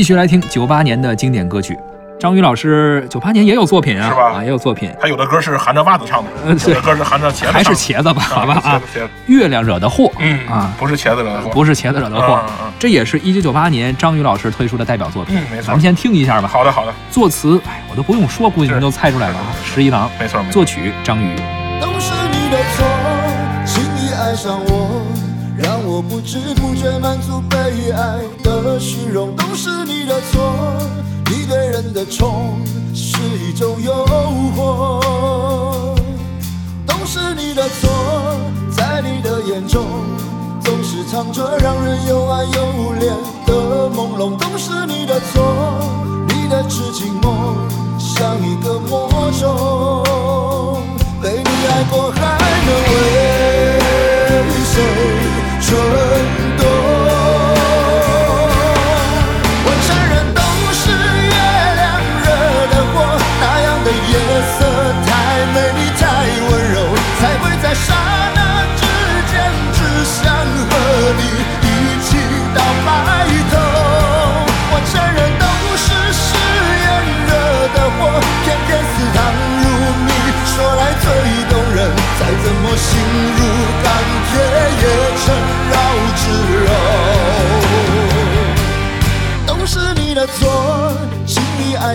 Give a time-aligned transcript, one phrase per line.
[0.00, 1.78] 继续来听九八年的经典歌曲。
[2.18, 4.32] 张宇老师九八年也有作品啊，是吧？
[4.32, 8.80] 啊，也有作品，他有的歌是含着袜子唱的，嗯有的歌是含着茄子，还是茄子吧，好吧啊。
[9.26, 12.40] 月亮惹的祸，嗯啊，不是茄子惹的祸，不是茄子惹的祸。
[12.78, 15.36] 这也是一九九八年张宇老师推出的代表作品。
[15.36, 15.66] 嗯，没错。
[15.66, 16.48] 咱们，先听一下吧。
[16.48, 19.44] 好的好的，作词，哎，我都不用说，估计你们都猜出来了啊。
[19.62, 21.36] 十一郎，没错没错，作曲张宇。
[21.78, 22.86] 都是你的错，
[23.66, 25.04] 轻易爱上我，
[25.58, 27.58] 让我不知不觉满足被
[27.92, 29.36] 爱的虚荣。
[29.62, 30.40] 是你的错，
[31.26, 32.58] 你对人的宠
[32.94, 33.92] 是一种诱
[34.56, 35.94] 惑。
[36.86, 37.90] 都是你的错，
[38.74, 39.84] 在你的眼中
[40.64, 42.50] 总是藏着让人又爱又
[42.94, 43.12] 怜
[43.44, 44.34] 的朦胧。
[44.38, 45.42] 都是你的错，
[46.28, 47.54] 你的痴情梦
[47.98, 50.82] 像一个魔咒。
[51.20, 52.18] 被你爱过，还
[52.64, 52.79] 能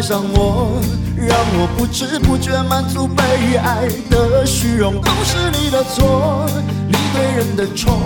[0.05, 0.79] 上我，
[1.17, 3.23] 让我不知不觉满足被
[3.57, 5.01] 爱的虚荣。
[5.01, 6.45] 都是你的错，
[6.87, 7.99] 你对人的宠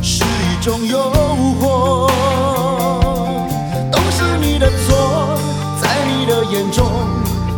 [0.00, 0.98] 是一种诱
[1.60, 2.08] 惑。
[3.92, 5.38] 都是你的错，
[5.82, 6.90] 在你的眼中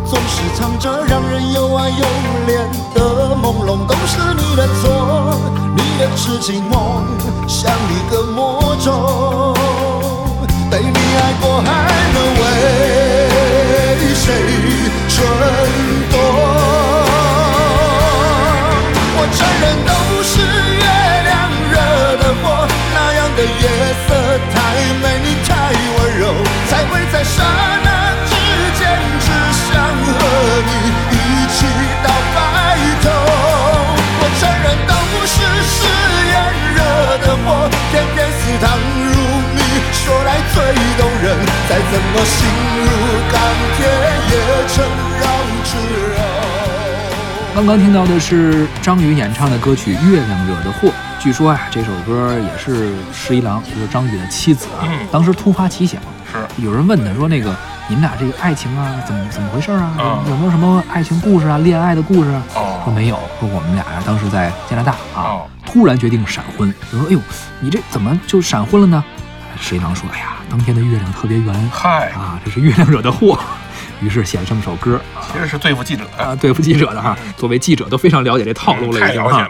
[0.05, 2.05] 总是藏着让人又爱又
[2.45, 3.87] 怜的朦胧。
[3.87, 5.33] 都是你的错，
[5.77, 7.05] 你的痴情梦
[7.47, 9.55] 像一个魔咒。
[10.69, 11.71] 被你爱过，还
[12.11, 13.06] 能为
[14.13, 14.25] 谁
[15.09, 15.15] 蠢
[16.11, 16.15] 动？
[19.19, 19.91] 我承认都
[20.23, 20.85] 是月
[21.27, 21.35] 亮
[21.71, 21.75] 惹
[22.17, 22.45] 的祸，
[22.93, 23.63] 那样的夜
[24.07, 24.09] 色
[24.53, 24.55] 太
[25.01, 25.49] 美丽太
[25.97, 26.21] 温柔，
[26.69, 27.35] 才会在刹
[27.83, 27.87] 那
[28.27, 28.31] 之
[28.77, 28.81] 间
[29.19, 29.27] 只
[29.65, 29.69] 想
[30.05, 30.09] 和
[30.67, 30.71] 你
[31.11, 31.15] 一
[31.55, 31.57] 起
[32.03, 32.05] 到
[32.35, 32.37] 白
[33.03, 33.05] 头。
[34.19, 34.91] 我承认都
[35.25, 35.77] 是誓
[36.29, 36.35] 言
[36.75, 36.79] 惹
[37.25, 37.45] 的祸，
[37.91, 38.65] 偏偏似糖
[39.03, 39.15] 如
[39.55, 39.57] 蜜，
[39.91, 40.55] 说来最
[40.97, 41.25] 动人，
[41.67, 42.37] 再怎么心
[42.85, 42.87] 如
[43.47, 43.87] 钢铁
[44.29, 44.83] 也成
[45.21, 45.25] 绕
[45.63, 45.77] 指
[46.11, 46.19] 柔。
[47.55, 50.89] 刚刚听到的是张宇演唱的歌曲《月亮惹的祸》。
[51.17, 57.55] 据说呀、这首歌也是十一郎，就是张宇的妻子啊，嗯当时突发奇想，是有人问他说：“那个
[57.87, 59.93] 你们俩这个爱情啊，怎么怎么回事啊？
[59.97, 66.73] 嗯有没有什么爱情故事啊、恋爱的故事啊？”哦说没有，说我们俩呀当时在加拿大啊，哦突然决定闪婚。
[66.91, 67.19] 就说：“哎呦，
[67.61, 69.01] 你这怎么就闪婚了呢？”
[69.59, 73.39] 十一郎说：“哎呀，当天的月亮特别圆嗨，啊，这是月亮惹的祸。
[73.99, 75.01] ”于是写了这么首歌
[75.33, 77.17] 其实是对付记者的，啊，对付记者的哈。
[77.35, 79.43] 作为记者都非常了解这套路了，已经哈。